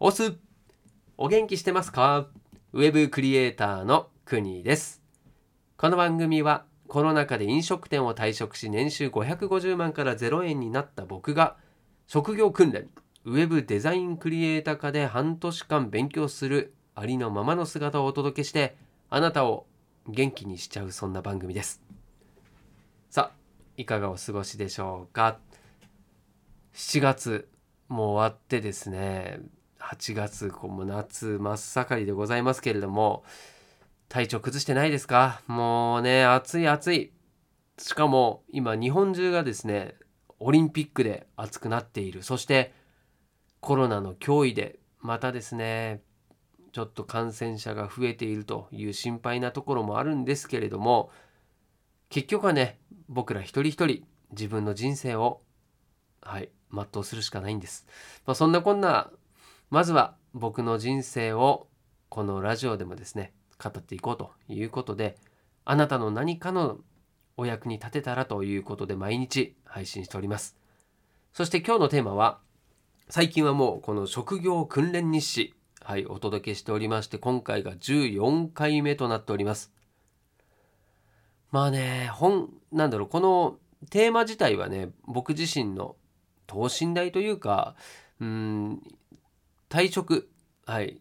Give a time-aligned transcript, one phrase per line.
[0.00, 0.36] オス
[1.16, 2.28] お元気してますか？
[2.72, 5.02] ウェブクリエイターのクニです。
[5.76, 11.56] この番組はコロナ禍で飲食店を退職し年収550万から0円になった僕が
[12.06, 12.88] 職業訓練
[13.24, 18.76] ウェブデザインクリエイター科で半年間勉強するありのままの姿をお届けして
[19.10, 19.66] あなたを
[20.06, 21.82] 元気にしちゃうそんな番組です。
[23.10, 23.36] さあ
[23.76, 25.38] いかがお過ごしでしょうか
[26.72, 27.48] ？7月
[27.88, 29.40] もう終わってですね
[29.80, 33.24] 8月こう夏真っ盛りでございますけれども
[34.08, 35.42] 体調崩してないですか？
[35.46, 37.12] もうね暑い暑い。
[37.78, 39.94] しかも今日本中がですね
[40.40, 42.22] オリンピックで暑くなっている。
[42.22, 42.72] そして
[43.60, 46.02] コロナの脅威でまたですね
[46.72, 51.10] ちょっと感染者が増えているという心配なところもあるんですけれども
[52.08, 55.40] 結局はね僕ら一人一人自分の人生を
[56.20, 57.86] はい全うするしかないんです、
[58.26, 59.10] まあ、そんなこんな
[59.70, 61.68] まずは僕の人生を
[62.08, 65.16] このラジオでもですね語っていこうということで
[65.64, 66.78] あなたの何かの
[67.36, 70.56] お役に立てたらということで毎日配信しております。
[71.32, 72.38] そして今日のテーマは
[73.10, 79.72] 最近はもうこの職業訓練日誌はいお届けしておりまして今回が14回目となっております。
[81.50, 83.58] まあね本なんだろうこの
[83.90, 85.96] テーマ自体はね僕自身の
[86.46, 87.76] 等身大というか
[88.20, 88.82] うん
[89.68, 90.30] 退職。
[90.66, 91.00] はい。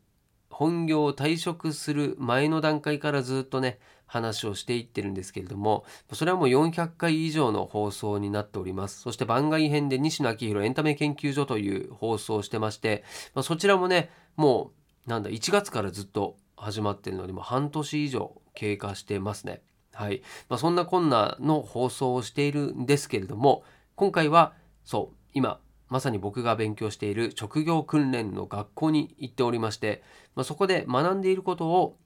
[0.49, 9.01] 本業を退職する前の段階からずっとね話をしていってるんですけれどもそれはもう400回以上の放送になっております。
[9.01, 13.03] そして番外編で西野昭弘エンタメ研究所という放送をしてまして、
[13.35, 14.71] まあ、そちらもねも
[15.05, 19.61] うなんだ1月からずっと始まってるのでもう半年以上経過してますね。
[19.93, 20.21] はい。
[20.49, 23.63] まあ、そんなこんなの放送をしているんですけれども
[23.95, 30.03] 今回はそう今まさに僕が勉強している職業訓練の学校に行っておりまして、
[30.35, 31.97] まあ、そこで学んでいることを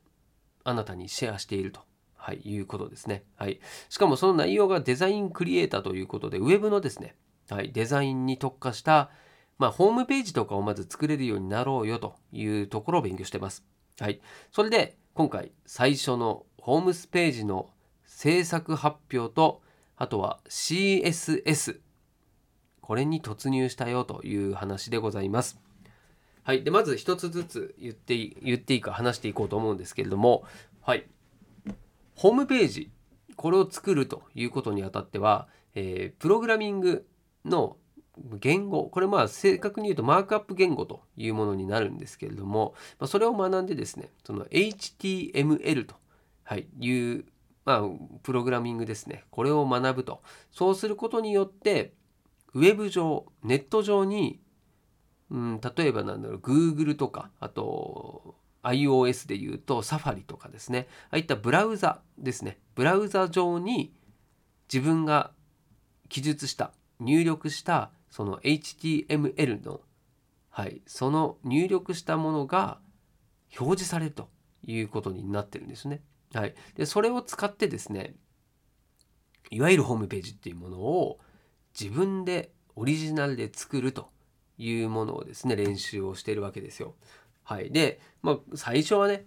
[0.64, 1.82] あなたにシェアしていると、
[2.16, 3.24] はい、いうことですね。
[3.36, 7.16] はい、しかもその内容がデザインクリエイターということで、ウェブのですね、
[7.50, 9.10] はい、デザインに特化した、
[9.58, 13.66] まあ、ホームページとかをまず作れるようになろうよというところを勉強してます。
[14.00, 17.70] はい、それで今回最初のホームページの
[18.06, 19.62] 制作発表と
[19.98, 21.82] あとは CSS
[22.92, 25.58] これに突入したよという話でございます。
[26.44, 30.44] はい、でまず一つずつ言って言っていいか話していこうと思うんですけれども、
[30.82, 31.08] はい、
[32.16, 32.92] ホームページ
[33.38, 37.08] これを作るということにあたっては、えー、プログラミング
[37.46, 37.78] の
[38.42, 45.96] 言語これまあ正確に言うとマークアップ言語というものになるんですけれども、まあ、それを学んでですねその HTML と、
[46.44, 47.24] はい、いう
[47.64, 47.82] まあ、
[48.24, 49.24] プログラミングですね。
[49.30, 50.24] これを学ぶと。
[50.52, 51.94] そうすることによって、
[52.54, 54.42] ウェブ上、ネット上に、
[55.30, 60.88] うん、例えばなんだろう、Google とか、あと、iOS で言うと Safari とかですね。
[61.10, 62.60] ああいったブラウザですね。
[62.76, 63.94] ブラウザ上に
[64.72, 65.32] 自分が
[66.10, 69.82] 記述した、入力したその HTML の、
[70.50, 72.80] はい、その入力したものが
[73.58, 74.30] 表示されると
[74.66, 76.02] いうことになってるんですね。
[76.34, 78.16] はい、でそれを使ってですね
[79.50, 81.20] いわゆるホームページっていうものを
[81.80, 84.10] 自分でオリジナルで作ると
[84.58, 86.96] いうものをですね練習をしているわけですよ。
[87.44, 89.26] はい、で、まあ、最初はね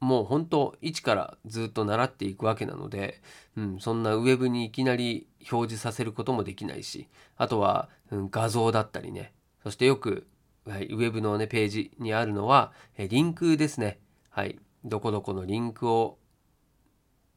[0.00, 3.20] もう本当一からずっと習っていくわけなので、
[3.56, 9.32] うん、そんなウェブにいきなり表示させることもできないしあとは、うん、画像だったりね
[9.64, 10.28] そしてよく、
[10.66, 13.98] はい、ウェブのねページにあるのはえリンクですね。
[14.30, 16.18] はいどこどこのリンクを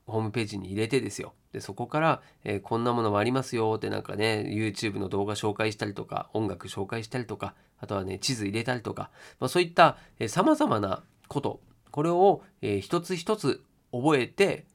[0.06, 1.34] ホームページに入れてですよ。
[1.54, 11.60] で、そこから、えー、こんなものもありますよってなんかね、YouTube の動画紹介したりとか、音楽紹介したりとか、あとはね、地図入れたりとか、まあ、そういった、えー、様々なこと、
[11.92, 14.66] これを、えー、一つ一つ覚えて、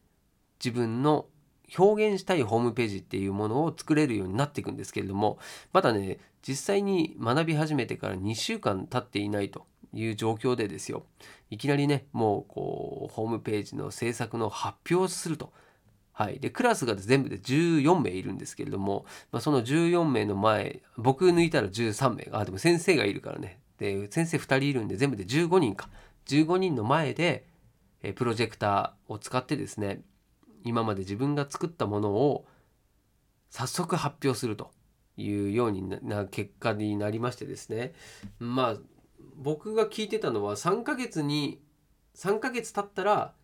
[0.62, 1.26] 自分の
[1.76, 5.38] 表現したいホームページっていうものを作れるようになっていくんですけれども、
[5.72, 11.04] まだね、実際に学び始めてから2週間経っていないという状況でですよ
[11.50, 15.52] いきなりねもうこうホームページの制作の発表をすると。
[16.18, 22.28] はい、でクラスが全部で14名いるんですけれども、まあ、その14名の前僕抜いたら13名。
[22.32, 23.60] あでも先生がいるからね。
[23.76, 25.90] で先生2人いるんで全部で15人か。
[26.24, 27.44] 15人の前で
[28.02, 30.00] えプロジェクターを使ってですね
[30.64, 32.46] 今まで自分が作ったものを
[33.50, 34.70] 早速発表すると
[35.18, 37.92] いうようにな結果になりましてですね。
[38.38, 38.76] まあ
[39.36, 41.60] 僕が聞いてたのは3ヶ月に
[42.14, 43.34] 3ヶ月経ったら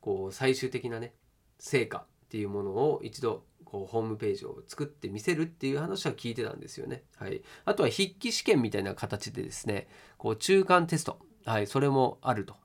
[0.00, 1.14] こう最終的なね
[1.58, 7.04] 成果っていうものを一度こうホームページを作ってみせるっていう話は聞いてたんですよね。
[7.16, 12.56] はい、あとは筆記試験みたいな形でですねこう中間テスト、はい、それもあると。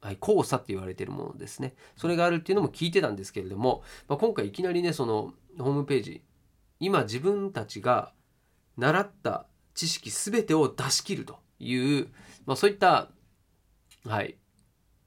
[0.00, 1.74] はい、交差って言われてるものですね。
[1.96, 6.22] それがあるっていうのも聞いてたんですけれども、まあ、今回いきなりねそのホームページ
[6.78, 8.12] 今自分たちが
[8.76, 12.08] 習った知識全てを出し切るという、
[12.44, 13.08] まあ、そういった、
[14.06, 14.36] はい、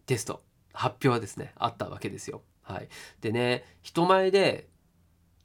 [0.08, 0.42] テスト
[0.74, 2.42] 発表はですねあったわけですよ。
[2.68, 2.90] はい、
[3.22, 4.68] でね人前で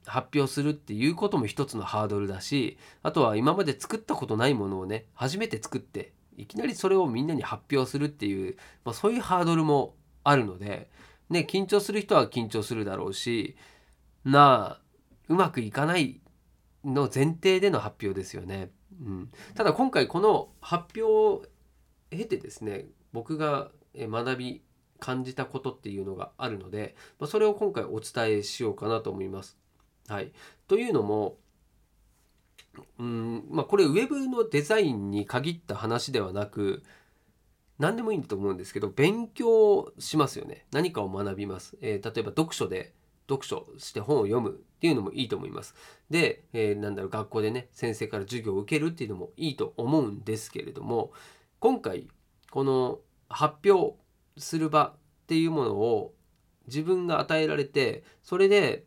[0.05, 10.89] 発表するっていうことも一つのハードルだしあとは今まで作ったことないものをね初めて作っていきなりそれをみんなに発表するっていう、まあ、そういうハードルもあるので、
[11.29, 13.55] ね、緊張する人は緊張するだろうし
[14.25, 14.81] なあ
[15.29, 16.19] うまくいかない
[16.83, 18.71] の前提での発表ですよね。
[19.01, 21.45] うん、ただ今回この発表を
[22.09, 24.61] 経てですね僕が学び
[25.03, 29.57] 感じたことっていうのがあるので、まあ、それを今回お伝えしようかなと思います。
[30.07, 30.31] はい、
[30.69, 31.35] というのも
[32.99, 36.83] うんまあこれウェブのデザインに限った話ではなく
[37.79, 40.65] 何でもいいんだと思うんですけど勉強しますよね。
[40.71, 42.93] 何かを学びます、えー、例えば読書で
[43.29, 45.75] 読書して本を読むっていうのもいいと思います。
[46.09, 51.11] で、えー、なんだろう学校でね先生から授業を受けるっていうのもいいと思うんですけれども
[51.59, 52.07] 今回
[52.51, 53.95] この発表
[54.37, 56.13] する場っていうものを
[56.67, 58.85] 自分が与えられてそれで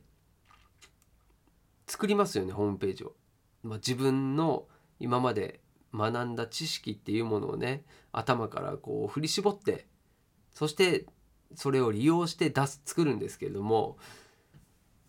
[1.87, 3.14] 作りますよねホームページを。
[3.62, 4.66] まあ、自分の
[5.00, 5.60] 今まで
[5.93, 9.87] 学んだ知識っていうものをね頭からこう振り絞って
[10.52, 11.06] そして
[11.54, 13.96] それを利用して出す作るんですけれども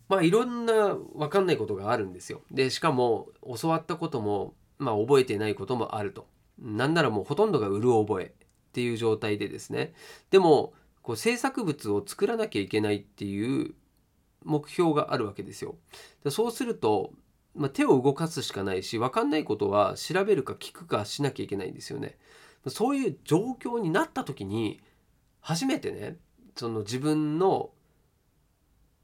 [0.08, 2.40] まあいろんな分かんないことがあるんですよ。
[2.50, 3.28] でしかも
[3.60, 6.26] 教わったこともまあ覚えてないこともあると。
[6.58, 8.34] なんならもうほとんどがうる覚え
[8.78, 9.92] っていう状態でですね
[10.30, 10.72] でも
[11.02, 13.74] こう制作物を作らなきゃいけないっていう
[14.44, 15.74] 目標があるわけですよ。
[16.30, 17.10] そうすると、
[17.56, 22.18] まあ、手を動かすしかないし分かんないことは調べるか聞くかしなきゃいけないんですよね。
[22.68, 24.80] そういう状況になった時に
[25.40, 26.16] 初めてね
[26.54, 27.70] その自分の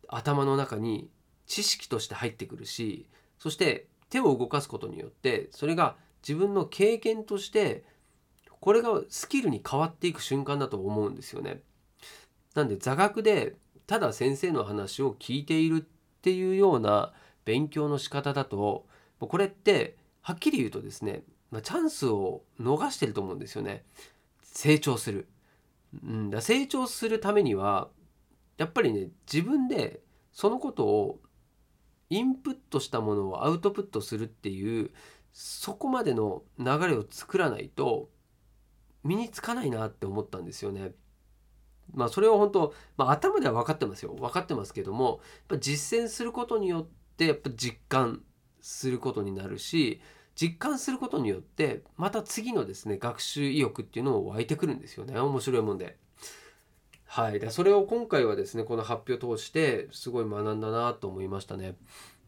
[0.06, 1.11] 頭の中に
[1.47, 3.09] 知識として入ってくるし
[3.41, 7.82] そして手を動かすことによってそれが自分の経験として
[8.64, 11.61] これがスキルに変わっていく瞬間だと思うんですよね。
[12.55, 13.56] なんで座学で
[13.87, 17.12] ただ先生の話を聞いているっていうような
[17.44, 18.87] 勉強の仕方だと
[19.19, 23.84] これってはっきり言うとですね、ま、チャンスを逃してると思うんですよね
[24.43, 25.28] 成長する、
[26.02, 27.88] うん、だ成長するためには
[28.56, 30.00] やっぱりね自分で
[30.32, 31.20] そのことを
[32.08, 34.90] インプットしたものをアウトプットするっていう
[35.34, 38.08] そこまでの流れを作らないと
[39.04, 40.92] 身につかないなって思ったんですよね。
[41.92, 46.86] まあそれは本当、まあ、頭では分かってますよ分かってますけどもやっぱ実践することによっ
[47.16, 48.22] てやっぱ実感
[48.60, 50.00] することになるし
[50.34, 55.96] 実感することによってまた次のですね学習意欲っていうのも湧いてくるんですよね面白いもんで。
[57.06, 61.76] はい、でそれを今回はですねこの発表を通してすごい学んだなと思いましたね。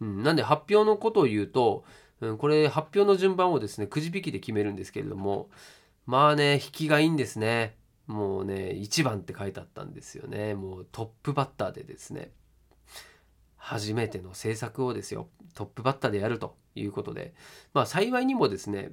[0.01, 1.85] うん、なんで発表のことを言うと、
[2.21, 5.49] うん、これ発表の順番をですねくじ引きで決めるんですけれども
[6.07, 7.77] まあね引きがいいんですね。
[8.07, 12.31] もうね1番って書いてあったんですよねもうトップバッターでですね
[13.57, 17.35] 初めての制作をですよトップバッターでやるということで
[17.75, 18.93] まあ幸いにもですね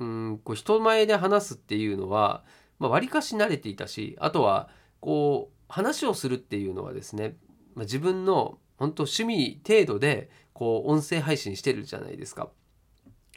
[0.00, 2.44] うんこう人前で話すっていうのは
[2.78, 4.68] わり、まあ、かし慣れていたしあとは
[5.00, 7.36] こう話をするっていうのはですね、
[7.74, 12.50] まあ、自分の本当趣味程度でこう音声配信してるじゃないですか。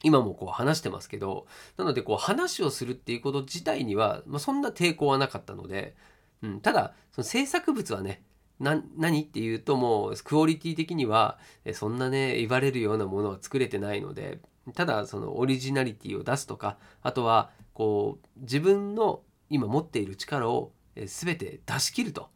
[0.06, 1.48] 今もこう話してますけど
[1.78, 5.96] なのでこう話をするっていうこと自体には、まあ、そんな抵抗はなかったので、
[6.44, 8.22] うん、ただその制作物はね
[8.60, 11.40] 何っていうともうクオリティ的には
[11.74, 14.38] そんなね言われるようなものは作れてないので
[14.76, 22.30] ただそのオリジナリティを出すとかあとはこう自分の今持っている力を全て出し切ると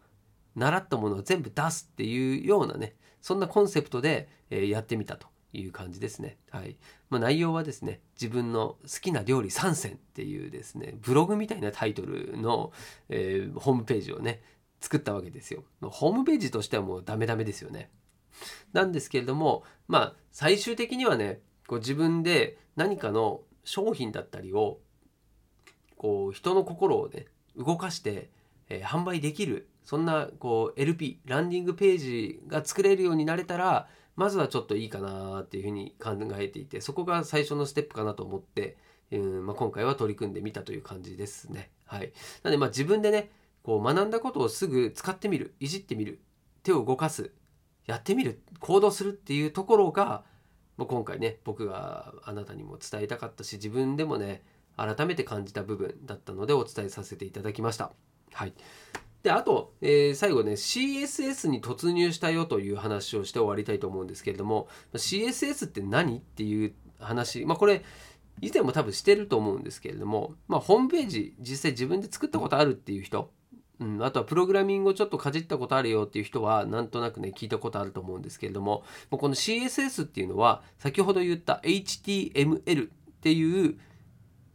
[0.55, 5.27] 習ったものを全部出すっていうようなねそんなコンセプトでやってみたと。
[5.53, 6.37] いう感じですね。
[6.51, 6.77] はい
[7.09, 12.71] まあ、内容はですね自分の好きな料理3選っていうですねブログみたいなタイトルの、
[13.09, 14.41] えー、ホームページをね
[14.81, 15.63] 作ったわけですよ。
[15.81, 17.89] ホームページとしてはもうダメダメですよね。
[18.73, 24.79] なんですけれどもまあ最終的にはねこう自分で何かの商品だったりを
[25.97, 27.25] こう人の心をね
[27.57, 28.29] 動かして、
[28.69, 33.87] えー、販売できるそんなこう LP ランディングページが作れるようになれたら
[34.19, 38.75] まずはちょっといいかなっていうふうに考えていてそこが最初のステップかなと思って、
[39.11, 41.69] うんまあ、今回は取り組んでみたという感じですね。
[41.85, 42.11] はい、
[42.43, 43.31] なのでまあ自分でね
[43.63, 46.19] こう学んだことをすぐ使ってみるいじってみる
[46.63, 47.31] 手を動かす
[47.85, 50.25] やってみる行動するっていうところが
[50.75, 54.43] もう今回ね僕があなたにも伝えたかったし自分でもね
[54.75, 57.93] 改めて感じた部分だったのでお伝えさせていただきました。
[58.33, 58.53] はい、
[59.23, 67.83] であと、えー、最後ね CSS に突入したよという話をして終わりたいと思うんですけれども CSS って何っていう話まあこれ
[68.41, 73.31] 以前も多分してると思うんですけれども、まあ、ホームページ実際自分で作ったことあるっていう人、
[73.79, 83.77] うん、あとはプログラミングをちょっとかじったことあるよっていう人はなんとなくね聞いたことあると思うんですけれどもこの CSS っていうのは先ほど言った HTML っていう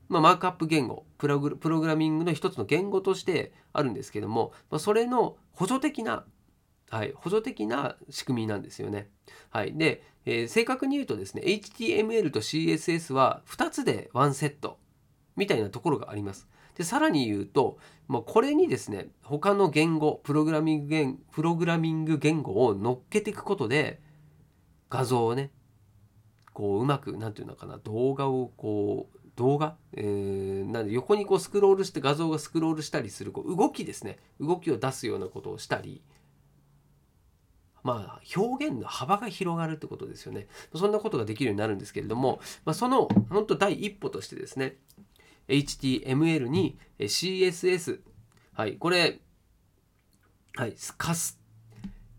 [0.09, 6.25] まあ、マークアップ言語プログラミングの一つの言語としてあるんですけども、まあ、それの補助的な、
[6.90, 9.09] はい、補助的な仕組みなんですよね。
[9.50, 14.78] はい、で、えー、正確に言うとですね HTML と CSS は2つでワンセット
[15.37, 16.49] みたいなところがあります。
[16.76, 17.78] でさらに言うと、
[18.09, 24.02] まあ、これにですね他の言語プログラミング言プログラミング言語を乗っけていくことで
[24.90, 25.52] 画像をね
[26.52, 34.18] こううまく何て言うのかな動画をこう動画、えー、なんで横にこうスクロールして画像がスクロールしたりするこう動きですね。
[34.40, 36.02] 動きを出すようなことをしたり。
[37.82, 40.46] まあ表現の幅が広がるってことですよね。
[40.74, 44.76] そんなことができるようになるんですけれども、まあ、その本当第一歩としてですね
[45.48, 48.00] HTML に CSS
[48.54, 49.20] はいこれ
[50.56, 51.38] はいカス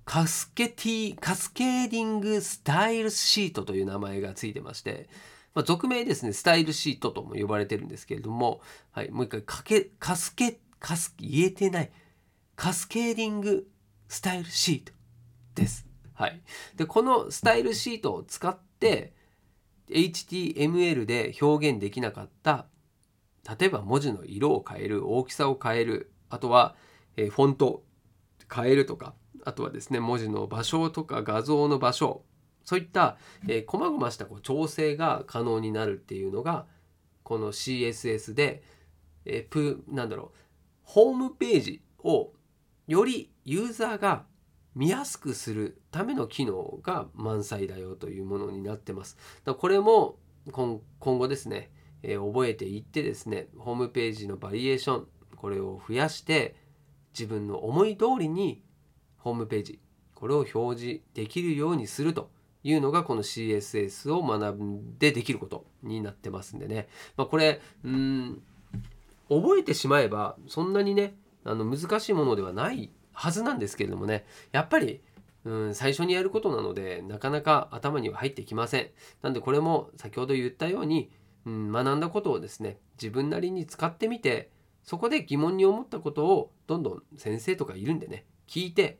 [0.03, 5.09] カスケティカスケーディングスタイルシートという名前がついてまして
[5.55, 11.91] まあ、俗名ですね、スタイルシートとも呼ばれてるんですけれども、はい、もう一回、かけ、カスケ、カス、言えてない、
[12.57, 13.65] カスケーディング
[14.09, 14.91] スタイルシート
[15.55, 15.87] です。
[16.13, 16.41] はい。
[16.75, 19.13] で、このスタイルシートを使って、
[19.89, 22.67] HTML で表現できなかった、
[23.57, 26.75] 例えば文字の色を変える、大きさを変える、あとは、
[27.15, 27.83] えー、フォント
[28.53, 29.13] 変えるとか、
[29.45, 32.23] あとはですね、文字の場所とか画像の場所、
[32.65, 33.17] そういった、
[33.47, 36.65] えー、細々したこう調整が可能になるっていうのが
[37.23, 38.63] この CSS で、
[39.25, 40.37] えー、プなんだろう
[40.83, 42.33] ホームページを
[42.87, 44.25] よりユーザーが
[44.75, 49.17] 見やすくするための機能が満載だよというものになってます。
[49.45, 50.17] だこれも
[50.51, 51.71] 今後ですね、
[52.03, 56.55] えー、覚えていってですねホームページのバリエーションこれを増やして
[57.13, 58.61] 自分の思い通りに
[59.17, 59.79] ホームページ
[60.13, 62.29] これを表示できるようにすると
[62.65, 68.41] いうのがこの CSS を学んでできることになってますんでね、まあ、これうん
[69.29, 75.01] 覚えてしまえばそんなにねあの難しいものではないはずなんですけれどもねやっぱり
[75.43, 78.89] うん最初にやることなのでなかなか頭には入ってきません。
[79.21, 81.11] なんでこれも先ほど言ったように、
[81.45, 84.49] うん、学んだことをですね自分なりに使ってみて
[84.81, 88.97] そこで疑問に思ったことをどんどん先生とかいるんでね聞いて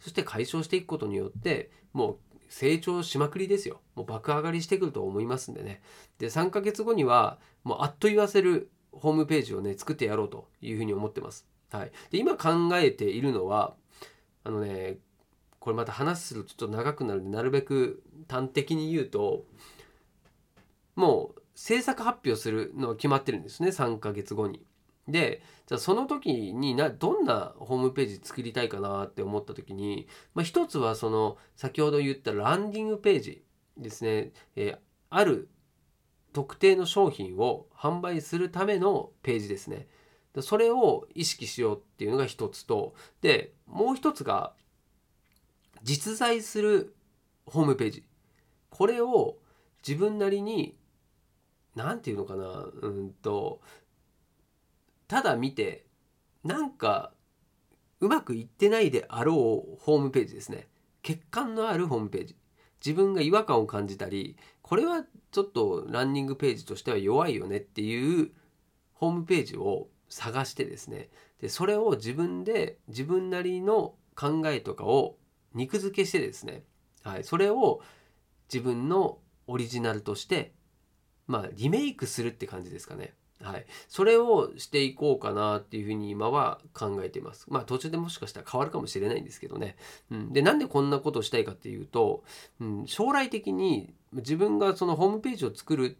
[0.00, 3.80] そして解消していくことによってもう成長しまくりですよ。
[3.96, 5.82] もう爆上がりしてくると思いますんでね。
[6.18, 11.48] で、3ヶ月後には、もうあっと言わせるホームページをね、作ってやろうというふうに思ってます。
[11.72, 11.90] はい。
[12.12, 13.74] で、今考えているのは、
[14.44, 14.98] あのね、
[15.58, 19.46] これまた話するとちょっと長くなるんで、なるべく端的に言うと、
[20.94, 24.64] もう制作発表するのは決まってるんですね、3ヶ月後に。
[25.08, 33.44] でじゃあその時になどんなホームページ作りたいかなって思った時に、まあ、一つはその先ほど言ったランディングページ
[33.76, 34.78] ですね、えー、
[35.10, 35.48] ある
[36.32, 39.88] 特定の商品を販売するためのページですね。
[40.40, 44.52] それを意識しようっていうのが一つとでもう一つが
[45.84, 46.96] 実在する
[47.46, 48.04] ホームページ
[48.68, 49.36] これを
[49.86, 50.76] 自分なりに
[51.76, 53.60] 何て言うのかなうんと
[55.08, 55.86] ただ見て
[56.42, 57.12] なんか
[58.00, 60.68] うまくいってないであろうホームページですね。
[61.02, 62.36] 欠陥のあるホームページ。
[62.84, 68.30] 自分が違和感を感じたりこれはちょっとランニングページとしては弱いよねっていう
[68.92, 71.08] ホームページを探してですね。
[71.40, 75.16] でそれを自分で自分なりの考えとかを
[75.54, 76.62] 肉付けしてですね、
[77.02, 77.80] はい、それを
[78.52, 80.52] 自分のオリジナルとして
[81.26, 83.14] まあリメイクするって感じですかね。
[83.44, 87.46] はい、それをしていこうかなっていうふうに今は考えています。
[87.48, 89.76] まあ途中でもしかしたら変わるかもしれないんですけどね。
[90.10, 92.24] うん、でなんでこんなことをしたいかっていうと、
[92.58, 95.98] うん、将来的に自分がそのホームページを作る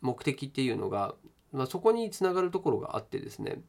[0.00, 1.14] 目的っていうのが、
[1.52, 3.62] まあ、そこにつながるところがあってですね。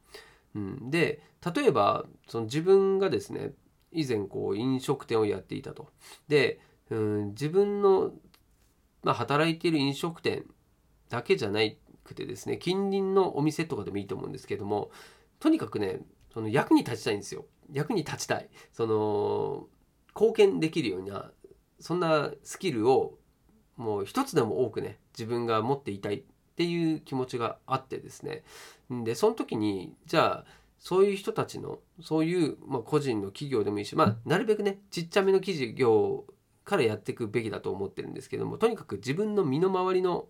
[0.55, 1.21] うん、で
[1.55, 3.51] 例えばその自分がですね
[3.91, 5.89] 以前こう飲食店をやっていたと。
[6.27, 6.59] で、
[6.89, 8.11] うん、自分の、
[9.03, 10.45] まあ、働いている飲食店
[11.09, 11.77] だけじゃない
[12.11, 14.91] くてですね近隣のお店とかでもいいと思うんですけども
[15.39, 16.01] とにかくね
[16.33, 17.45] その役に立ちたいんですよ。
[17.71, 18.49] 役に立ちたい。
[18.71, 19.67] その
[20.15, 21.31] 貢献できるような
[21.79, 23.17] そんなスキルを
[23.75, 26.23] もう一つでも多くね自分が持っていたいっ
[26.55, 28.43] ていう気持ちがあってですね。
[29.03, 30.45] でその時にじゃあ
[30.77, 36.25] そういう人たちのそういう、まあ、個人の企業でもいいし、まあ、なるべくねちっちゃめの企業
[36.63, 40.25] からやっていくべきだと思ってるんですけどもとにかく自分の身の回りの、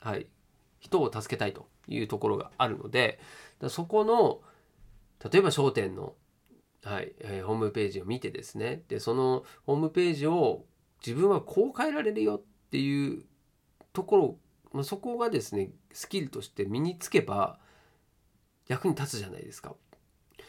[0.00, 0.26] はい、
[0.82, 3.20] 人を助けたいというところがあるので
[3.68, 4.40] そこの
[5.30, 6.14] 例えば商店の、
[6.82, 10.64] はいえー、ホームページを見てですねでそのホームページを
[11.04, 13.22] 自分はこう変えられるよっていう
[13.92, 14.36] ところ、
[14.72, 17.58] ま、そこがですねスキルとして身につけば
[18.66, 19.74] 役に立つじゃないですか。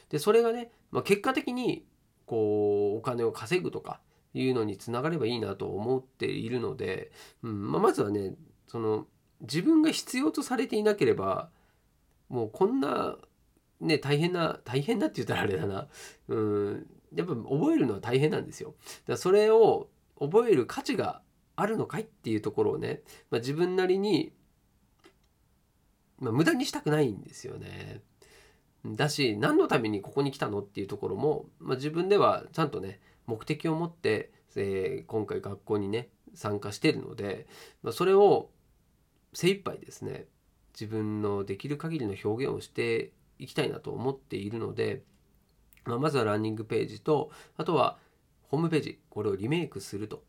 [0.10, 1.86] でそれがね、まあ、結果的に
[2.26, 4.00] こうお金を稼ぐとか
[4.34, 7.12] いうのにつながればいいなと思っているので、
[7.44, 8.34] うんまあ、まずはね
[8.68, 9.08] その
[9.44, 11.50] 自分が必要とされていなければ
[12.30, 13.18] もうこんな
[13.80, 15.88] ね大変な大変なって言ったらあれだな
[16.28, 18.70] うんやっぱ覚えるのは大変なんですよ。
[18.70, 21.22] だからそれを覚える価値が
[21.56, 24.34] あるのかいっていうところをね、まあ、自分なりに、
[26.20, 28.02] まあ、無駄にしたくないんですよね。
[28.86, 37.48] だし何のためにここに来たのっていうところも、まあ、自分ではちゃんとね目的を持って、えー、今回学校にね参加してるので、
[37.82, 38.50] まあ、それを
[39.34, 40.26] 精一杯ですね。
[40.74, 45.04] 自分のできる限りの表現をしていきたいなと思っているので、
[45.86, 47.98] まあ、まずはランニングページとあとは
[48.44, 50.24] ホームページこれをリメイクすると、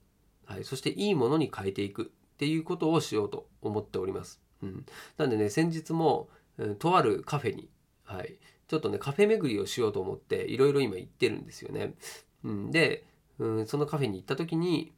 [0.46, 2.12] はい、そしていいものに変えていく。
[2.34, 4.40] っていうことをしようと思っております。
[4.62, 4.84] うん、
[5.16, 7.68] なんでね先日も、うん、とあるカフェに、
[8.04, 11.94] はい、ちょっとねカフェ巡りをしようと思っていろいろ今行ってるんですよね。
[12.42, 13.04] うん、で、
[13.38, 14.92] うん、そのカフェに行った時に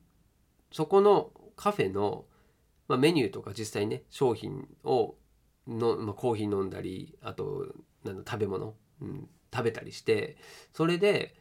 [0.73, 2.25] そこのカフェの、
[2.89, 5.17] まあ、メニューとか実際にね商品を
[5.67, 7.67] の、まあ、コーヒー飲んだりあと
[8.05, 10.37] なん食べ物、うん、食べたりして
[10.73, 11.35] それで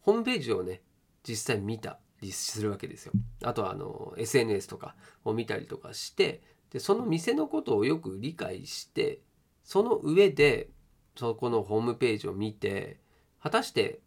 [0.00, 0.82] ホームページをね
[1.22, 3.12] 実際見たりするわけですよ。
[3.42, 9.20] あとはあの SNS とかを見たりとかしてでその店のことをよく理解して
[9.64, 10.70] その上で
[11.16, 13.00] そこのホームページを見て
[13.40, 14.00] 果たして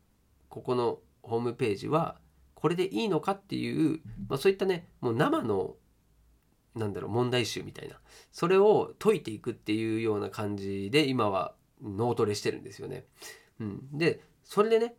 [0.50, 2.18] ここのホームページは
[2.54, 5.76] これでいいのかっていう、まあ、そういったねもう生の
[6.76, 8.00] なんだろう問題集みたいな
[8.32, 13.06] それを解いていくっていうような感じで今は脳トレしてるんですよね。
[13.60, 14.96] うん、でそれでね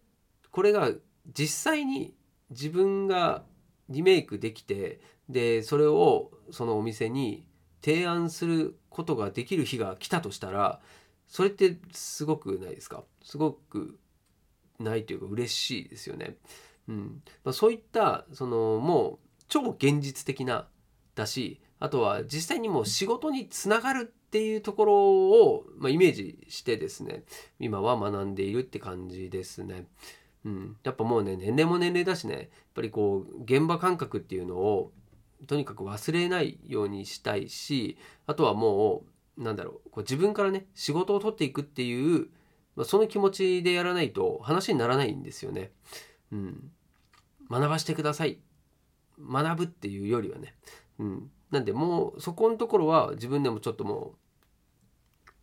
[0.51, 0.91] これが
[1.33, 2.15] 実際に
[2.51, 3.45] 自分が
[3.89, 7.45] リメイクできてでそれをそのお店に
[7.85, 10.81] 提案することができる日が来たとしたら
[11.29, 13.05] それってすごくないですか？
[13.23, 13.99] すごく
[14.79, 16.37] ないというか嬉しいですよね。
[16.89, 20.69] うんまあ、そういったそのもう超現実的な
[21.17, 27.25] だしあとは実際にもう仕事につながるっていうところを、まあ、イメージしてですね
[27.61, 29.87] 今は学んでいるって感じですね。
[30.45, 34.93] うん、やっぱもうね年齢も年齢だしねやっぱりこう現場感覚っていうのを
[35.47, 39.05] とにかく忘れないようにしたいしあとはも
[39.37, 42.29] うなんだろうこう自分からね仕事を取っていくっていう、
[42.77, 45.73] まあ、その気持ちでやらないと話にならないんですよね。
[46.33, 46.71] うん、
[47.51, 48.39] 学ばしてください。
[49.19, 50.55] 学ぶっていうよりはね、
[50.99, 54.15] うん、なんでもうそこのところは自分でもちょっとも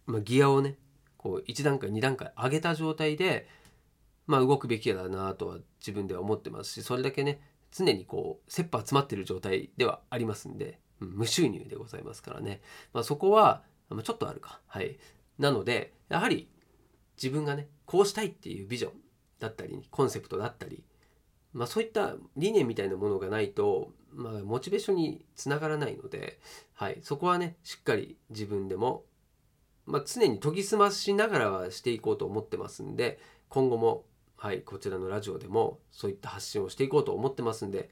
[0.08, 0.78] う、まあ、ギアをね
[1.18, 3.48] こう1段階2段階上げた状態で
[4.28, 12.62] まあ、動くべきだなとは自分では思ってますしそれだけね常にこう切羽詰まってる状態ではありますんで、うん、無収入でございますからね、
[12.94, 14.62] まあ、そこは、まあ、ちょっとあるか。
[14.68, 14.98] はい。
[15.40, 16.48] なのでやはり
[17.18, 18.92] 自分がねこうしたいっていうビジョン
[19.40, 20.84] だったりコンセプトだったり、
[21.54, 26.40] まあ、そういった理念みたいなものがないと、まあ、モチベーションにつながらないので、
[26.74, 29.04] はい、そこはねしっかり自分でも、
[29.86, 34.06] まあ、常に研ぎ澄ましながらはしていこうと思ってますんで今後も
[34.44, 37.92] はい、こちらのラジオでもそういった発信をしていこうと思ってますんで、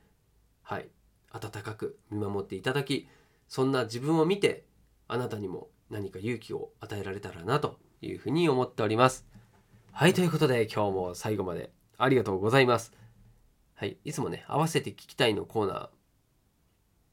[0.64, 0.90] はい、
[1.32, 3.08] 温かく見守っていただき、
[3.48, 4.66] そんな自分を見て、
[5.08, 9.26] あなたにも何か勇気を与えられたらなというふうに思っております。
[9.94, 13.01] はい、ということで今日も最後までありがとうございます。
[13.82, 15.90] はい、いつもね、合わせて聞きたいのコーナー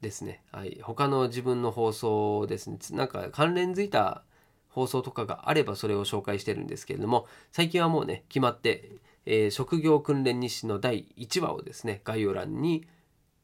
[0.02, 0.42] ですね。
[0.52, 4.22] はい、他の自分の放送ですね、なんか関連づいた
[4.68, 8.90] 放送とかがあればそれを紹介してるんですけれども、最近はもうね、決まって、
[9.24, 12.86] えー、職業訓練日誌の第1話をですね概要欄に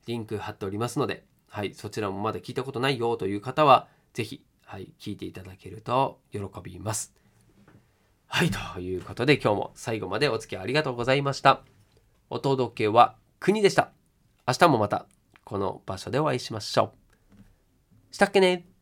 [0.04, 7.14] リンク貼っておりますので、はい、そちらもまだ聞いたことないよという方は是非、はい、聞いていただけると喜びます。
[8.26, 11.73] はいということで今日も最後までお付き合いありがとうございました。
[12.30, 13.90] お届けは国でした。
[14.46, 15.06] 明日もまた
[15.44, 16.92] この場所でお会いしましょ
[18.12, 18.14] う。
[18.14, 18.73] したっけね